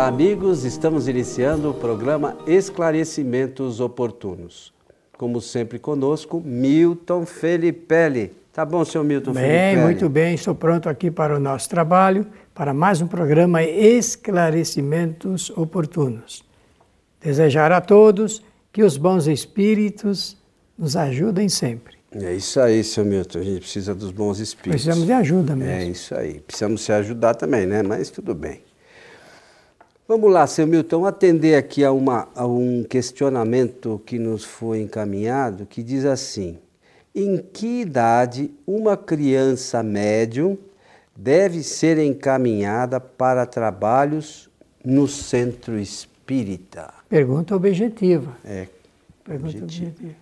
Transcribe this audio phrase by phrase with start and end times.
[0.00, 0.64] Olá, amigos.
[0.64, 4.72] Estamos iniciando o programa Esclarecimentos Oportunos.
[5.12, 8.32] Como sempre conosco, Milton Felipelli.
[8.50, 9.76] Tá bom, senhor Milton bem, Felipelli?
[9.76, 10.34] Bem, muito bem.
[10.34, 16.42] Estou pronto aqui para o nosso trabalho, para mais um programa Esclarecimentos Oportunos.
[17.22, 20.34] Desejar a todos que os bons espíritos
[20.78, 21.98] nos ajudem sempre.
[22.10, 23.40] É isso aí, seu Milton.
[23.40, 24.82] A gente precisa dos bons espíritos.
[24.82, 25.74] Precisamos de ajuda mesmo.
[25.74, 26.40] É isso aí.
[26.40, 27.82] Precisamos se ajudar também, né?
[27.82, 28.62] Mas tudo bem.
[30.10, 35.64] Vamos lá, seu Milton, atender aqui a, uma, a um questionamento que nos foi encaminhado,
[35.66, 36.58] que diz assim:
[37.14, 40.58] em que idade uma criança médium
[41.14, 44.50] deve ser encaminhada para trabalhos
[44.84, 46.92] no centro espírita?
[47.08, 48.36] Pergunta objetiva.
[48.44, 48.66] É.
[49.22, 49.90] Pergunta objetiva.
[49.90, 50.14] objetiva.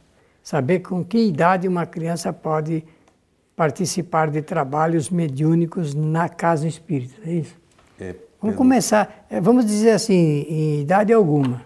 [0.42, 2.84] Saber com que idade uma criança pode
[3.56, 7.56] participar de trabalhos mediúnicos na casa espírita, é isso?
[7.98, 11.62] É, Vamos começar, é, vamos dizer assim, em idade alguma.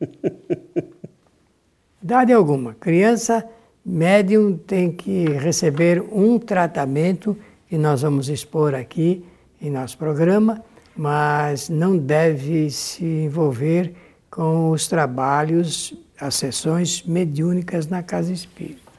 [2.00, 2.74] idade alguma.
[2.74, 3.44] Criança
[3.84, 7.36] médium tem que receber um tratamento
[7.68, 9.24] que nós vamos expor aqui
[9.60, 10.62] em nosso programa,
[10.96, 13.92] mas não deve se envolver
[14.30, 18.92] com os trabalhos, as sessões mediúnicas na casa espírita.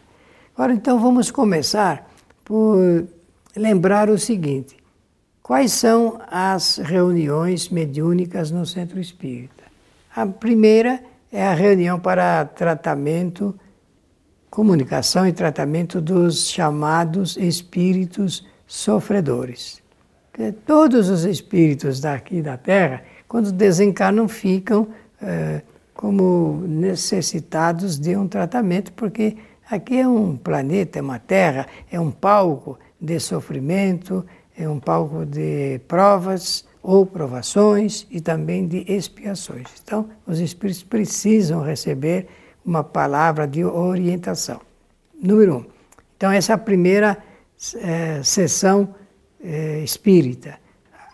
[0.54, 2.10] Agora, então, vamos começar
[2.44, 3.06] por
[3.56, 4.76] lembrar o seguinte:
[5.46, 9.64] Quais são as reuniões mediúnicas no centro espírita?
[10.16, 11.00] A primeira
[11.32, 13.54] é a reunião para tratamento,
[14.50, 19.84] comunicação e tratamento dos chamados espíritos sofredores.
[20.66, 24.88] Todos os espíritos daqui da Terra, quando desencarnam, ficam
[25.22, 25.62] é,
[25.94, 29.38] como necessitados de um tratamento, porque
[29.70, 34.26] aqui é um planeta, é uma Terra, é um palco de sofrimento,
[34.58, 39.68] é um palco de provas ou provações e também de expiações.
[39.84, 42.28] Então, os espíritos precisam receber
[42.66, 44.62] uma palavra de orientação.
[45.22, 45.66] Número um.
[46.16, 47.18] Então, essa é a primeira
[47.76, 48.96] é, sessão
[49.44, 50.60] é, espírita.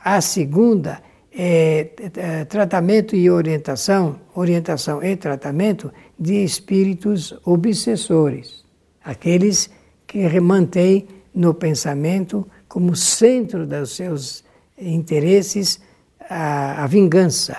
[0.04, 1.02] A segunda
[1.32, 8.66] é, é tratamento e orientação, orientação e tratamento de espíritos obsessores,
[9.04, 9.70] aqueles
[10.06, 14.46] que mantêm no pensamento como centro dos seus
[14.78, 15.82] interesses
[16.30, 17.58] a, a vingança,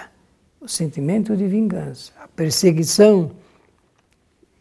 [0.58, 3.30] o sentimento de vingança, a perseguição.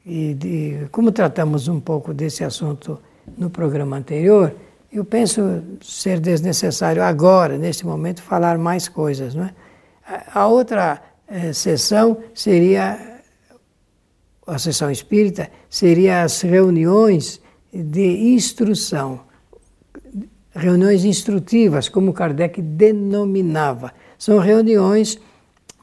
[0.05, 2.99] E de, como tratamos um pouco desse assunto
[3.37, 4.53] no programa anterior,
[4.91, 9.33] eu penso ser desnecessário agora, neste momento, falar mais coisas.
[9.33, 9.53] Não é?
[10.33, 13.21] A outra eh, sessão seria,
[14.45, 17.39] a sessão espírita, seria as reuniões
[17.73, 19.30] de instrução
[20.53, 23.93] reuniões instrutivas, como Kardec denominava.
[24.17, 25.19] São reuniões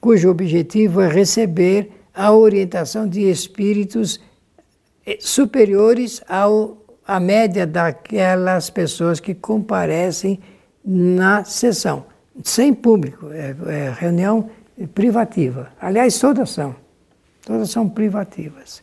[0.00, 4.20] cujo objetivo é receber a orientação de espíritos
[5.06, 10.40] eh, superiores ao, à média daquelas pessoas que comparecem
[10.84, 12.06] na sessão,
[12.42, 14.48] sem público, é, é reunião
[14.94, 15.70] privativa.
[15.80, 16.74] Aliás, todas são,
[17.44, 18.82] todas são privativas.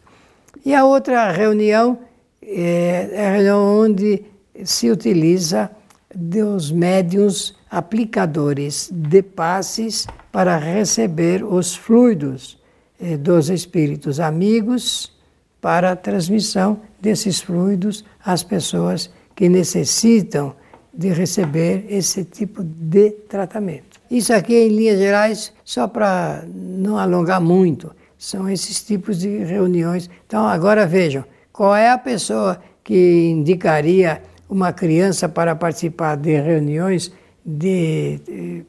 [0.65, 1.99] E a outra reunião
[2.41, 4.23] é, é a reunião onde
[4.63, 5.69] se utiliza
[6.13, 12.57] dos médiums aplicadores de passes para receber os fluidos
[12.99, 15.11] eh, dos espíritos amigos
[15.59, 20.55] para a transmissão desses fluidos às pessoas que necessitam
[20.93, 23.99] de receber esse tipo de tratamento.
[24.09, 30.09] Isso aqui, em linhas gerais, só para não alongar muito, são esses tipos de reuniões.
[30.25, 37.11] Então, agora vejam, qual é a pessoa que indicaria uma criança para participar de reuniões
[37.45, 38.63] de,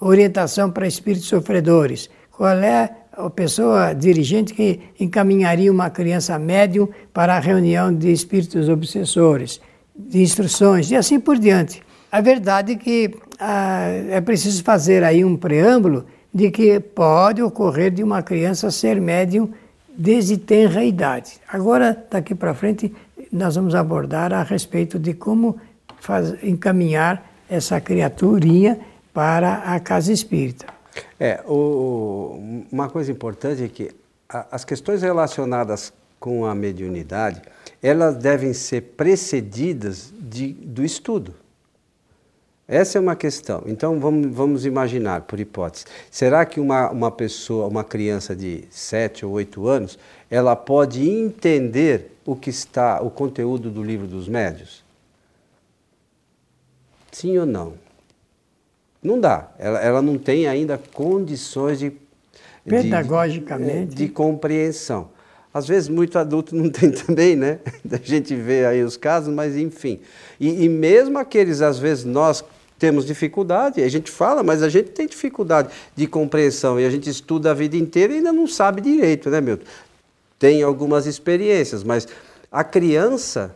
[0.00, 2.10] orientação para espíritos sofredores?
[2.30, 8.68] Qual é a pessoa dirigente que encaminharia uma criança médium para a reunião de espíritos
[8.68, 9.60] obsessores,
[9.94, 11.82] de instruções e assim por diante?
[12.10, 17.90] A verdade é que ah, é preciso fazer aí um preâmbulo de que pode ocorrer
[17.90, 19.50] de uma criança ser médium
[19.96, 21.32] desde tenra idade.
[21.46, 22.92] Agora, daqui para frente,
[23.32, 25.58] nós vamos abordar a respeito de como
[26.00, 28.78] faz, encaminhar essa criaturinha
[29.12, 30.66] para a casa espírita.
[31.18, 33.90] É, o, uma coisa importante é que
[34.28, 37.40] as questões relacionadas com a mediunidade,
[37.82, 41.34] elas devem ser precedidas de, do estudo.
[42.70, 43.64] Essa é uma questão.
[43.66, 49.26] Então vamos, vamos imaginar, por hipótese, será que uma, uma pessoa, uma criança de 7
[49.26, 49.98] ou 8 anos,
[50.30, 54.84] ela pode entender o que está, o conteúdo do livro dos médios?
[57.10, 57.74] Sim ou não?
[59.02, 59.48] Não dá.
[59.58, 61.92] Ela, ela não tem ainda condições de.
[62.64, 63.88] Pedagogicamente.
[63.88, 65.08] De, de, de compreensão.
[65.52, 67.58] Às vezes, muito adulto não tem também, né?
[67.90, 69.98] A gente vê aí os casos, mas enfim.
[70.38, 72.44] E, e mesmo aqueles, às vezes, nós
[72.80, 77.10] temos dificuldade, a gente fala, mas a gente tem dificuldade de compreensão e a gente
[77.10, 79.66] estuda a vida inteira e ainda não sabe direito, né, Milton?
[80.38, 82.08] Tem algumas experiências, mas
[82.50, 83.54] a criança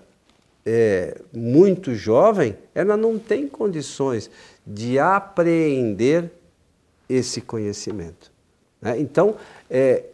[0.67, 4.31] é, muito jovem, ela não tem condições
[4.67, 6.31] de apreender
[7.09, 8.31] esse conhecimento.
[8.81, 9.00] Né?
[9.00, 9.37] Então,
[9.70, 10.05] é,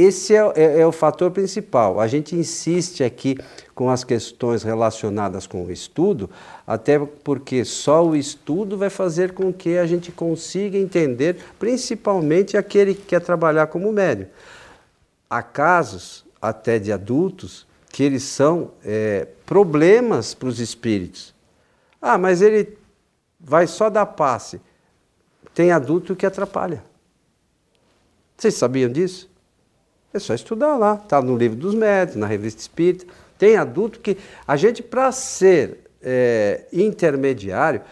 [0.00, 1.98] esse é, é, é, o fator principal.
[1.98, 3.36] A gente insiste aqui
[3.74, 6.30] com as questões relacionadas com o estudo,
[6.66, 12.94] até porque só o estudo vai fazer com que a gente consiga entender, principalmente aquele
[12.94, 14.28] que quer trabalhar como médium.
[15.28, 21.34] Há casos, até de adultos, que eles são é, problemas para os espíritos.
[22.00, 22.78] Ah, mas ele
[23.40, 24.60] vai só dar passe.
[25.52, 26.84] Tem adulto que atrapalha.
[28.36, 29.28] Vocês sabiam disso?
[30.12, 33.06] É só estudar lá, está no livro dos médicos, na revista espírita.
[33.38, 34.16] Tem adulto que
[34.46, 37.82] a gente, para ser é, intermediário,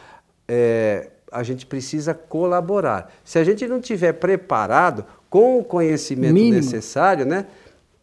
[0.49, 3.13] é, a gente precisa colaborar.
[3.25, 6.57] Se a gente não tiver preparado com o conhecimento Mínimo.
[6.57, 7.47] necessário, né?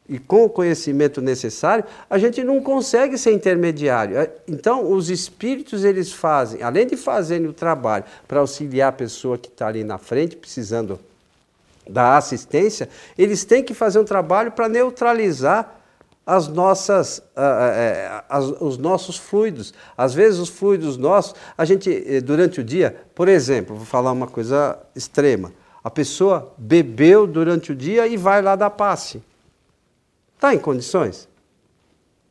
[0.08, 4.18] E com o conhecimento necessário, a gente não consegue ser intermediário.
[4.18, 9.38] É, então, os espíritos, eles fazem, além de fazerem o trabalho para auxiliar a pessoa
[9.38, 11.00] que está ali na frente, precisando
[11.90, 15.80] da assistência, eles têm que fazer um trabalho para neutralizar
[16.26, 19.74] as nossas, uh, uh, as, os nossos fluidos.
[19.98, 24.12] Às vezes os fluidos nossos, a gente, eh, durante o dia, por exemplo, vou falar
[24.12, 25.52] uma coisa extrema,
[25.84, 29.22] a pessoa bebeu durante o dia e vai lá dar passe.
[30.36, 31.28] Está em condições?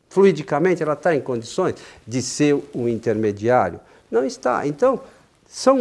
[0.08, 1.75] Fluidicamente, ela está em condições
[2.06, 3.81] de ser o intermediário?
[4.10, 4.66] Não está.
[4.66, 5.00] Então,
[5.52, 5.78] são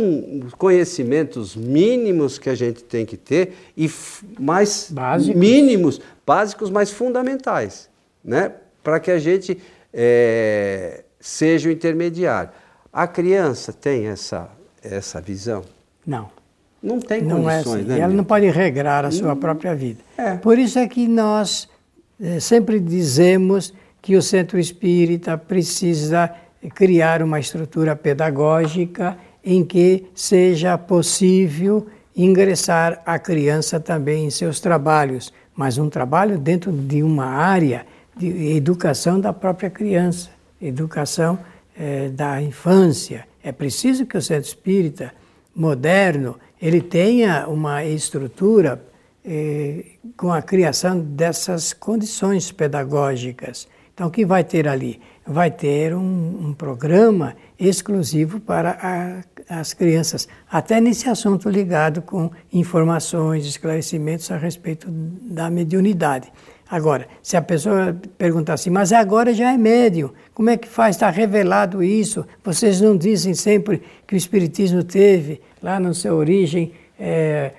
[0.57, 3.89] conhecimentos mínimos que a gente tem que ter e
[4.37, 5.39] mais básicos.
[5.39, 7.89] mínimos, básicos, mas fundamentais,
[8.21, 8.51] né?
[8.83, 9.57] para que a gente
[9.93, 12.49] é, seja o intermediário.
[12.91, 14.49] A criança tem essa,
[14.83, 15.63] essa visão?
[16.05, 16.29] Não.
[16.83, 17.89] Não tem não é condições, é assim.
[17.91, 17.99] né?
[17.99, 20.01] Ela não pode regrar a sua hum, própria vida.
[20.17, 20.35] É.
[20.35, 21.69] Por isso é que nós
[22.19, 26.29] é, sempre dizemos que o centro espírita precisa
[26.75, 35.33] criar uma estrutura pedagógica em que seja possível ingressar a criança também em seus trabalhos,
[35.55, 37.85] mas um trabalho dentro de uma área
[38.15, 40.29] de educação da própria criança,
[40.61, 41.39] educação
[41.77, 43.25] eh, da infância.
[43.43, 45.13] É preciso que o centro espírita
[45.55, 48.83] moderno ele tenha uma estrutura
[49.25, 49.85] eh,
[50.15, 53.67] com a criação dessas condições pedagógicas.
[53.93, 54.99] Então, o que vai ter ali?
[55.25, 62.31] Vai ter um, um programa exclusivo para a, as crianças, até nesse assunto ligado com
[62.53, 66.31] informações, esclarecimentos a respeito da mediunidade.
[66.69, 70.95] Agora, se a pessoa perguntar assim, mas agora já é médium, como é que faz?
[70.95, 72.25] Está revelado isso?
[72.41, 77.51] Vocês não dizem sempre que o Espiritismo teve, lá na sua origem, é,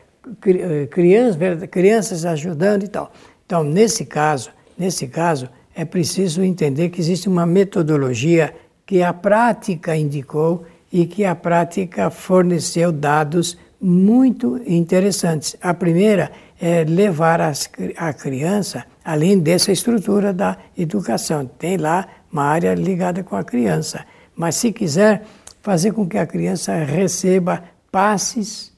[0.91, 1.37] crianças,
[1.71, 3.13] crianças ajudando e tal.
[3.45, 8.55] Então, nesse caso, nesse caso, é preciso entender que existe uma metodologia
[8.87, 15.57] que a prática indicou e que a prática forneceu dados muito interessantes.
[15.61, 16.31] A primeira
[16.61, 21.47] é levar as, a criança além dessa estrutura da educação.
[21.47, 24.05] Tem lá uma área ligada com a criança.
[24.37, 25.25] Mas se quiser
[25.61, 28.73] fazer com que a criança receba passes,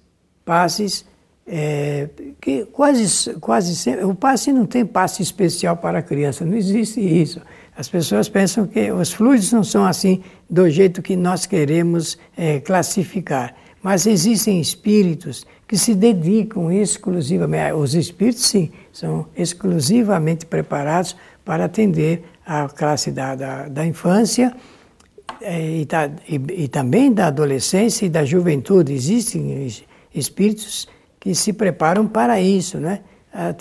[0.44, 1.04] passes
[1.46, 2.08] é,
[2.40, 7.00] que quase, quase sempre, o passe não tem passe especial para a criança, não existe
[7.00, 7.40] isso.
[7.76, 12.60] As pessoas pensam que os fluidos não são assim do jeito que nós queremos é,
[12.60, 13.54] classificar.
[13.82, 22.24] Mas existem espíritos que se dedicam exclusivamente, os espíritos sim, são exclusivamente preparados para atender
[22.46, 24.54] a classe da, da, da infância
[25.40, 28.92] é, e, da, e, e também da adolescência e da juventude.
[28.92, 29.68] Existem
[30.14, 30.88] espíritos
[31.18, 33.00] que se preparam para isso, né?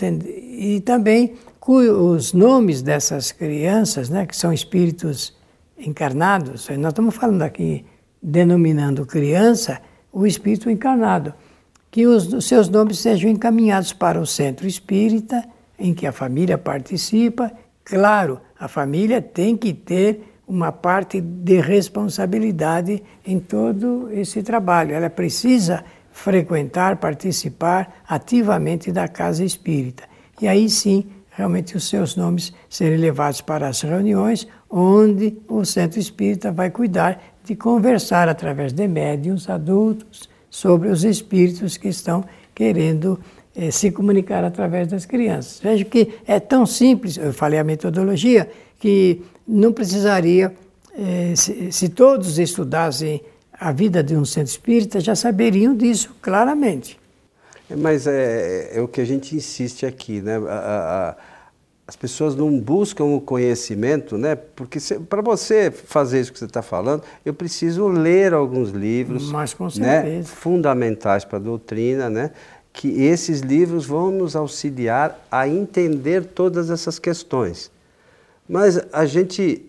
[0.06, 1.34] E também
[1.72, 5.34] os nomes dessas crianças, né, que são espíritos
[5.78, 7.86] encarnados, nós estamos falando aqui,
[8.22, 11.34] denominando criança, o espírito encarnado,
[11.90, 15.44] que os, os seus nomes sejam encaminhados para o centro espírita,
[15.78, 17.52] em que a família participa.
[17.84, 24.94] Claro, a família tem que ter uma parte de responsabilidade em todo esse trabalho.
[24.94, 30.04] Ela precisa frequentar, participar ativamente da casa espírita.
[30.42, 31.06] E aí sim
[31.36, 37.22] realmente os seus nomes serem levados para as reuniões, onde o centro espírita vai cuidar
[37.44, 42.24] de conversar através de médiums adultos sobre os espíritos que estão
[42.54, 43.20] querendo
[43.56, 45.60] eh, se comunicar através das crianças.
[45.62, 48.50] Veja que é tão simples, eu falei a metodologia,
[48.80, 50.54] que não precisaria,
[50.96, 53.22] eh, se, se todos estudassem
[53.60, 57.00] a vida de um centro espírita, já saberiam disso claramente.
[57.70, 60.38] Mas é, é o que a gente insiste aqui, né?
[60.38, 61.16] A, a,
[61.86, 64.36] as pessoas não buscam o conhecimento, né?
[64.36, 64.80] Porque
[65.10, 69.68] para você fazer isso que você está falando, eu preciso ler alguns livros, Mas com
[69.78, 70.24] né?
[70.24, 72.32] fundamentais para a doutrina, né?
[72.72, 77.70] Que esses livros vão nos auxiliar a entender todas essas questões.
[78.48, 79.66] Mas a gente,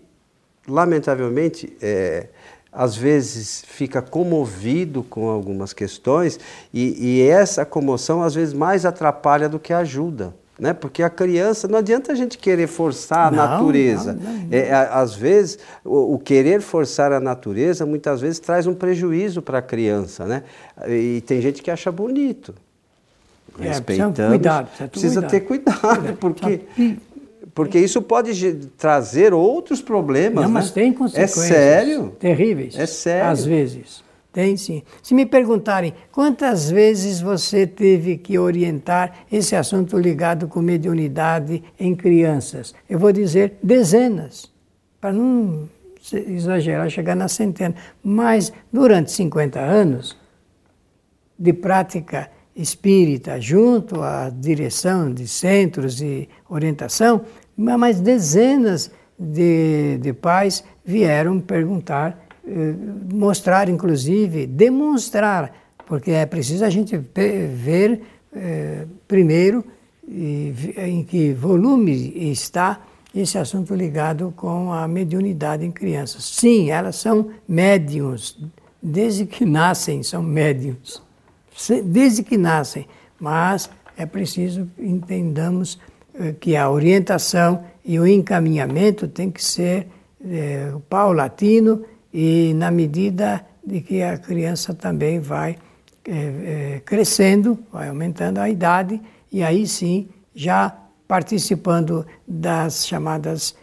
[0.67, 2.27] lamentavelmente, é,
[2.75, 6.39] às vezes fica comovido com algumas questões
[6.73, 10.73] e, e essa comoção às vezes mais atrapalha do que ajuda né?
[10.73, 14.13] Porque a criança não adianta a gente querer forçar não, a natureza.
[14.13, 18.73] Não, não, é, às vezes o, o, querer forçar a natureza muitas vezes traz um
[18.73, 20.43] prejuízo para a criança, né?
[20.87, 22.55] E tem gente que acha bonito.
[23.59, 24.27] É, Respeitando.
[24.27, 25.31] Cuidado, precisa cuidado.
[25.31, 26.61] ter cuidado, porque
[27.55, 30.43] porque isso pode trazer outros problemas.
[30.43, 30.71] Não, mas né?
[30.73, 31.39] tem consequências.
[31.39, 32.09] É sério?
[32.19, 32.77] Terríveis.
[32.77, 33.31] É sério.
[33.31, 34.03] Às vezes.
[34.33, 34.83] Tem sim.
[35.01, 41.95] Se me perguntarem quantas vezes você teve que orientar esse assunto ligado com mediunidade em
[41.95, 44.51] crianças, eu vou dizer dezenas,
[44.99, 45.69] para não
[46.11, 47.73] exagerar, chegar na centena.
[48.03, 50.17] Mas durante 50 anos
[51.39, 57.21] de prática espírita, junto à direção de centros de orientação,
[57.57, 62.75] mas dezenas de, de pais vieram perguntar eh,
[63.11, 65.51] mostrar, inclusive, demonstrar,
[65.87, 68.01] porque é preciso a gente ver
[68.35, 69.65] eh, primeiro
[70.07, 72.79] em que volume está
[73.15, 76.23] esse assunto ligado com a mediunidade em crianças.
[76.23, 78.37] Sim, elas são médiums,
[78.79, 81.01] desde que nascem são médiums,
[81.83, 82.87] desde que nascem,
[83.19, 85.79] mas é preciso entendamos
[86.13, 89.87] eh, que a orientação e o encaminhamento tem que ser
[90.27, 95.57] é, paulatino e na medida de que a criança também vai
[96.07, 98.99] é, é, crescendo, vai aumentando a idade,
[99.31, 100.75] e aí sim, já
[101.07, 103.55] participando das chamadas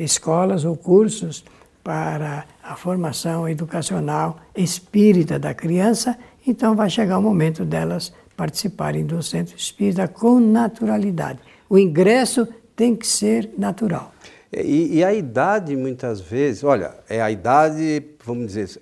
[0.00, 1.44] escolas ou cursos
[1.82, 6.18] para a formação educacional espírita da criança,
[6.50, 11.40] então vai chegar o momento delas participarem do centro espírita com naturalidade.
[11.68, 14.12] O ingresso tem que ser natural.
[14.50, 18.80] E, e, a idade, muitas vezes, olha, é a idade, vamos dizer,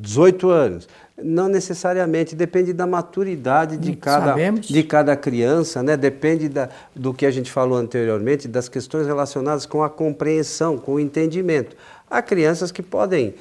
[0.00, 0.88] 18 eh, anos.
[1.22, 5.96] Não necessariamente, depende da maturidade de, cada, de cada criança, né?
[5.96, 10.94] depende da, do que a gente falou anteriormente, das questões relacionadas com a compreensão, com
[10.94, 11.76] o entendimento.
[12.10, 13.34] Há crianças que podem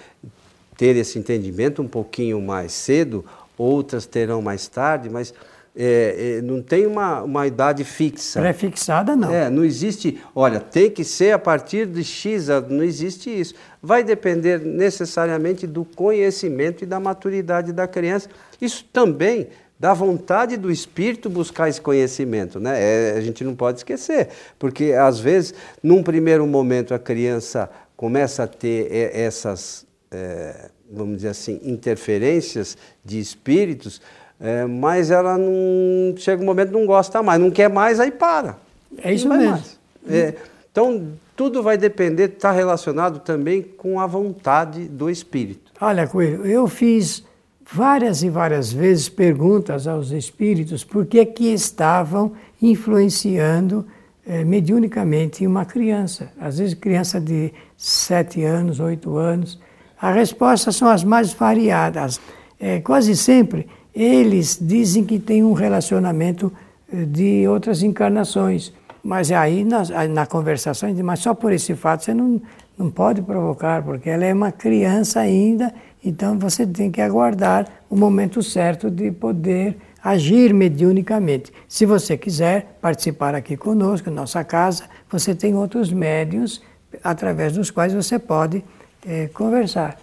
[0.78, 3.26] ter esse entendimento um pouquinho mais cedo,
[3.58, 5.34] outras terão mais tarde, mas
[5.76, 8.40] é, é, não tem uma, uma idade fixa.
[8.40, 9.34] Pré-fixada, não.
[9.34, 13.56] É, não existe, olha, tem que ser a partir de X, não existe isso.
[13.82, 18.30] Vai depender necessariamente do conhecimento e da maturidade da criança.
[18.62, 19.48] Isso também
[19.80, 22.80] da vontade do espírito buscar esse conhecimento, né?
[22.80, 28.44] É, a gente não pode esquecer, porque às vezes, num primeiro momento, a criança começa
[28.44, 34.02] a ter essas, é, vamos dizer assim, interferências de espíritos
[34.44, 38.58] é, mas ela não chega um momento não gosta mais, não quer mais, aí para.
[38.98, 39.64] É isso mesmo.
[40.06, 40.34] É,
[40.70, 45.72] então, tudo vai depender, está relacionado também com a vontade do espírito.
[45.80, 47.24] Olha, Coelho, eu fiz
[47.72, 53.88] várias e várias vezes perguntas aos espíritos por que que estavam influenciando
[54.28, 56.30] é, mediunicamente uma criança.
[56.38, 59.58] Às vezes criança de sete anos, oito anos.
[60.04, 62.20] As respostas são as mais variadas.
[62.60, 66.52] É, quase sempre eles dizem que tem um relacionamento
[66.92, 68.74] eh, de outras encarnações.
[69.02, 72.42] Mas aí na, na conversação, mas só por esse fato você não,
[72.78, 77.96] não pode provocar, porque ela é uma criança ainda, então você tem que aguardar o
[77.96, 81.50] momento certo de poder agir mediunicamente.
[81.66, 86.62] Se você quiser participar aqui conosco, nossa casa, você tem outros médios
[87.02, 88.62] através dos quais você pode
[89.06, 90.00] é, conversar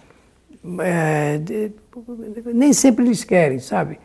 [0.79, 1.71] é, de,
[2.53, 3.99] nem sempre eles querem, sabe?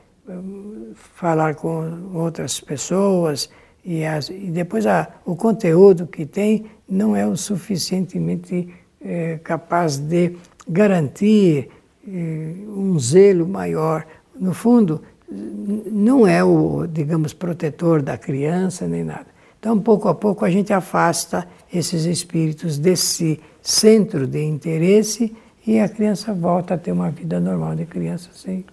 [1.14, 3.48] Falar com outras pessoas
[3.84, 8.68] e, as, e depois a, o conteúdo que tem não é o suficientemente
[9.00, 10.36] é, capaz de
[10.66, 11.68] garantir
[12.06, 14.06] é, um zelo maior.
[14.38, 19.26] No fundo, não é o, digamos, protetor da criança nem nada.
[19.58, 25.34] Então, pouco a pouco, a gente afasta esses espíritos desse centro de interesse
[25.66, 28.64] e a criança volta a ter uma vida normal de criança sem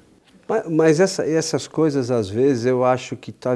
[0.48, 3.56] Mas, mas essa, essas coisas, às vezes, eu acho que tá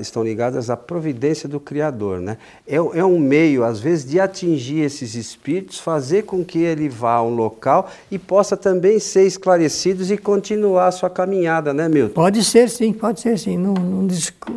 [0.00, 2.20] estão ligadas à providência do Criador.
[2.20, 2.38] Né?
[2.64, 7.14] É, é um meio, às vezes, de atingir esses espíritos, fazer com que ele vá
[7.14, 12.14] a um local e possa também ser esclarecidos e continuar a sua caminhada, né, Milton?
[12.14, 13.58] Pode ser, sim, pode ser, sim.
[13.58, 14.06] Não, não,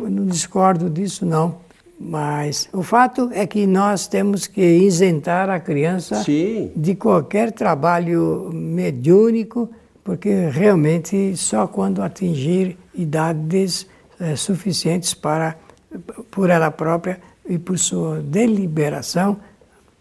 [0.08, 1.68] não discordo disso, não.
[2.02, 6.72] Mas o fato é que nós temos que isentar a criança sim.
[6.74, 9.68] de qualquer trabalho mediúnico
[10.10, 13.86] porque realmente só quando atingir idades
[14.18, 15.56] é, suficientes para,
[16.30, 19.40] por ela própria e por sua deliberação,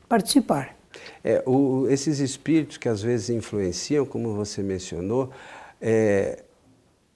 [0.08, 0.76] participar.
[1.24, 5.30] É, o, esses espíritos que às vezes influenciam, como você mencionou,
[5.82, 6.44] é,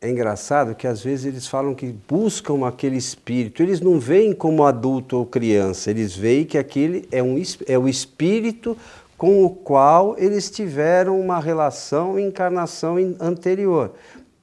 [0.04, 3.64] é engraçado que às vezes eles falam que buscam aquele espírito.
[3.64, 7.88] Eles não veem como adulto ou criança, eles veem que aquele é, um, é o
[7.88, 8.78] espírito
[9.18, 13.94] com o qual eles tiveram uma relação encarnação anterior.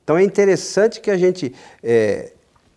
[0.03, 2.33] Então é interessante que a gente é,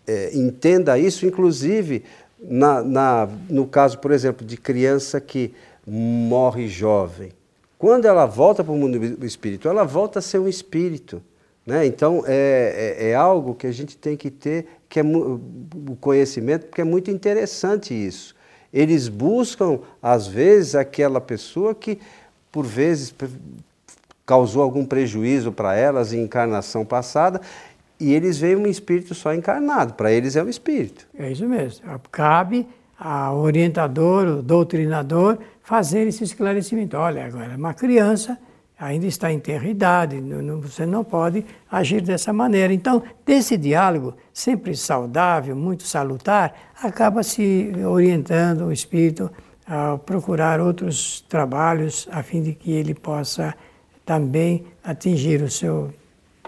[0.05, 2.03] é, entenda isso, inclusive
[2.37, 5.53] na, na, no caso, por exemplo, de criança que
[5.87, 7.31] morre jovem.
[7.79, 11.21] Quando ela volta para o mundo do espírito, ela volta a ser um espírito.
[11.65, 11.85] Né?
[11.85, 16.65] Então é, é, é algo que a gente tem que ter, que é o conhecimento,
[16.67, 18.35] porque é muito interessante isso.
[18.73, 21.99] Eles buscam, às vezes, aquela pessoa que,
[22.51, 23.13] por vezes,
[24.25, 27.39] causou algum prejuízo para elas em encarnação passada,
[27.99, 29.93] e eles veem um espírito só encarnado.
[29.93, 31.07] Para eles é um espírito.
[31.17, 31.85] É isso mesmo.
[32.11, 32.67] Cabe
[32.99, 36.97] ao orientador, o doutrinador, fazer esse esclarecimento.
[36.97, 38.37] Olha, agora é uma criança
[38.83, 40.21] ainda está em tenra idade,
[40.61, 42.73] você não pode agir dessa maneira.
[42.73, 49.31] Então, desse diálogo, sempre saudável, muito salutar, acaba se orientando o espírito
[49.65, 53.55] a procurar outros trabalhos a fim de que ele possa
[54.05, 55.93] também atingir o seu,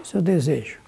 [0.02, 0.85] seu desejo.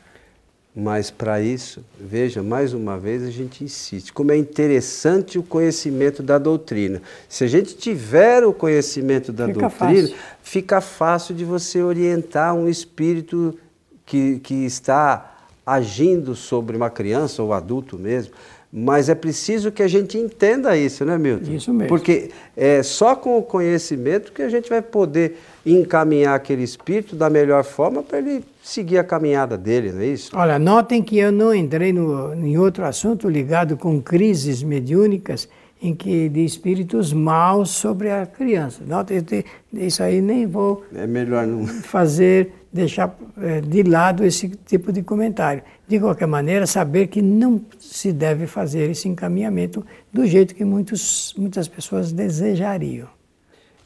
[0.81, 6.23] Mas para isso, veja, mais uma vez a gente insiste, como é interessante o conhecimento
[6.23, 7.03] da doutrina.
[7.29, 10.17] Se a gente tiver o conhecimento da fica doutrina, fácil.
[10.41, 13.59] fica fácil de você orientar um espírito
[14.07, 18.33] que, que está agindo sobre uma criança ou adulto mesmo.
[18.73, 21.51] Mas é preciso que a gente entenda isso, né, Milton?
[21.51, 21.89] Isso mesmo.
[21.89, 25.39] Porque é só com o conhecimento que a gente vai poder
[25.73, 30.31] encaminhar aquele espírito da melhor forma para ele seguir a caminhada dele, não é isso?
[30.35, 35.49] Olha, notem que eu não entrei no, em outro assunto ligado com crises mediúnicas
[35.81, 38.83] em que de espíritos maus sobre a criança.
[38.87, 39.25] Notem,
[39.73, 45.03] isso aí nem vou é melhor não fazer, deixar é, de lado esse tipo de
[45.03, 45.63] comentário.
[45.87, 51.35] De qualquer maneira, saber que não se deve fazer esse encaminhamento do jeito que muitos,
[51.39, 53.09] muitas pessoas desejariam.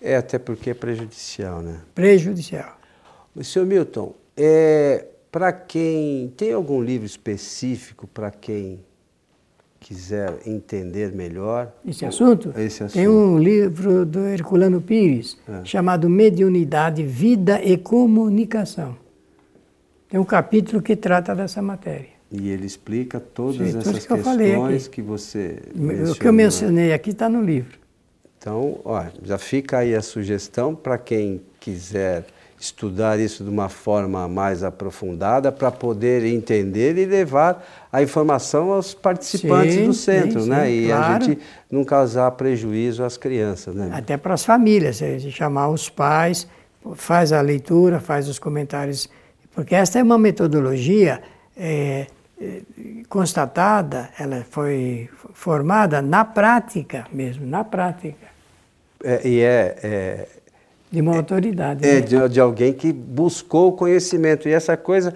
[0.02, 1.80] É, até porque é prejudicial, né?
[1.94, 2.76] Prejudicial.
[3.40, 6.32] Senhor Milton, é, para quem.
[6.36, 8.80] Tem algum livro específico para quem
[9.78, 12.52] quiser entender melhor esse assunto?
[12.56, 12.98] esse assunto?
[12.98, 15.64] Tem um livro do Herculano Pires é.
[15.64, 18.96] chamado Mediunidade, Vida e Comunicação.
[20.08, 22.12] Tem um capítulo que trata dessa matéria.
[22.30, 26.12] E ele explica todas Sim, essas que questões que você mencionou.
[26.12, 27.81] O que eu mencionei aqui está no livro.
[28.42, 32.24] Então, ó, já fica aí a sugestão para quem quiser
[32.58, 38.94] estudar isso de uma forma mais aprofundada para poder entender e levar a informação aos
[38.94, 40.66] participantes sim, do centro, sim, né?
[40.66, 41.04] Sim, e claro.
[41.04, 41.38] a gente
[41.70, 43.92] não causar prejuízo às crianças, né?
[43.92, 45.00] Até para as famílias,
[45.30, 46.48] chamar os pais,
[46.96, 49.08] faz a leitura, faz os comentários,
[49.54, 51.22] porque esta é uma metodologia
[51.56, 52.06] é, é
[53.08, 58.26] constatada, ela foi formada na prática mesmo, na prática.
[59.04, 60.28] É, e é, é
[60.92, 61.88] de uma autoridade.
[61.88, 62.00] É, né?
[62.00, 64.46] de, de, alguém que buscou o conhecimento.
[64.46, 65.14] E essa coisa,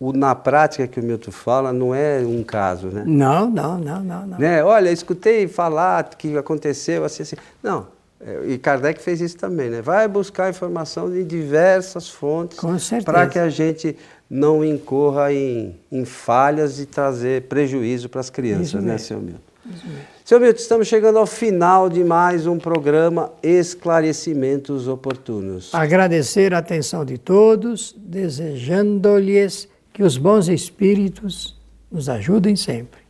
[0.00, 3.04] o, na prática que o Milton fala, não é um caso, né?
[3.06, 4.26] Não, não, não, não.
[4.26, 4.38] não.
[4.38, 4.64] Né?
[4.64, 7.36] Olha, escutei falar que aconteceu assim, assim.
[7.62, 7.86] Não.
[8.24, 9.82] É, e Kardec fez isso também, né?
[9.82, 12.58] Vai buscar informação em diversas fontes
[13.04, 13.96] para que a gente
[14.30, 19.40] não incorra em, em falhas e trazer prejuízo para as crianças, né, senhor Milton?
[19.74, 20.02] Isso mesmo.
[20.24, 25.74] Seu Milton, estamos chegando ao final de mais um programa Esclarecimentos Oportunos.
[25.74, 33.02] Agradecer a atenção de todos, desejando-lhes que os bons espíritos nos ajudem sempre.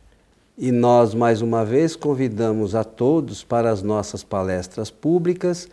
[0.55, 5.67] E nós, mais uma vez, convidamos a todos para as nossas palestras públicas,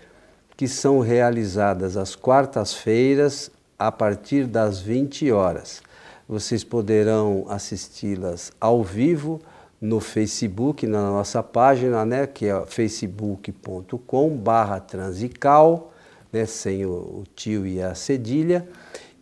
[0.56, 5.82] que são realizadas às quartas-feiras, a partir das 20 horas.
[6.26, 9.40] Vocês poderão assisti-las ao vivo
[9.78, 15.92] no Facebook, na nossa página, né, que é facebook.com barra transical,
[16.32, 18.66] né, sem o, o tio e a cedilha.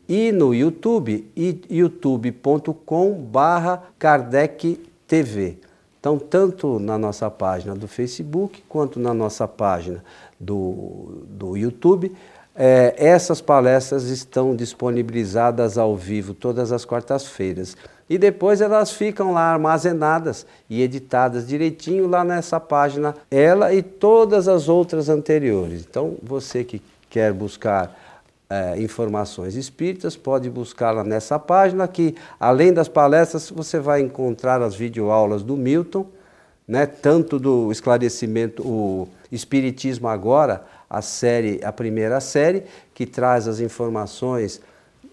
[0.09, 1.29] e no YouTube,
[1.68, 5.59] youtube.com barra Kardec TV.
[5.99, 10.05] Então, tanto na nossa página do Facebook quanto na nossa página
[10.38, 12.14] do, do YouTube,
[12.55, 17.77] é, essas palestras estão disponibilizadas ao vivo todas as quartas-feiras.
[18.09, 24.47] E depois elas ficam lá armazenadas e editadas direitinho lá nessa página, ela e todas
[24.47, 25.87] as outras anteriores.
[25.88, 28.08] Então, você que quer buscar
[28.51, 34.75] é, informações espíritas, pode buscá-la nessa página que, além das palestras, você vai encontrar as
[34.75, 36.07] videoaulas do Milton,
[36.67, 43.61] né, tanto do esclarecimento, o Espiritismo Agora, a série, a primeira série, que traz as
[43.61, 44.61] informações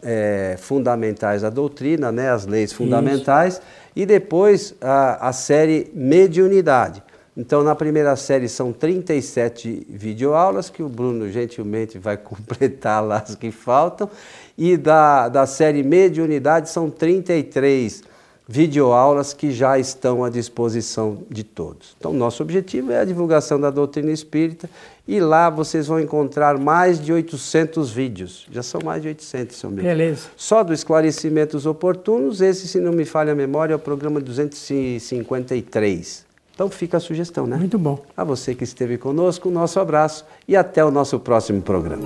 [0.01, 3.61] é, fundamentais da doutrina, né, as leis fundamentais, Isso.
[3.95, 7.03] e depois a, a série Mediunidade.
[7.37, 13.35] Então, na primeira série são 37 videoaulas, que o Bruno gentilmente vai completar lá as
[13.35, 14.09] que faltam,
[14.57, 18.03] e da, da série Mediunidade são 33
[18.47, 21.95] videoaulas que já estão à disposição de todos.
[21.97, 24.69] Então, nosso objetivo é a divulgação da doutrina espírita
[25.07, 28.45] e lá vocês vão encontrar mais de 800 vídeos.
[28.51, 29.87] Já são mais de 800, seu amigo.
[29.87, 30.27] Beleza.
[30.37, 36.24] Só do esclarecimentos oportunos, esse, se não me falha a memória, é o programa 253.
[36.55, 37.57] Então fica a sugestão, né?
[37.57, 37.99] Muito bom.
[38.15, 42.01] A você que esteve conosco, o nosso abraço e até o nosso próximo programa.